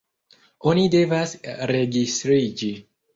Oni 0.69 0.85
devas 0.95 1.35
registriĝi. 1.73 2.71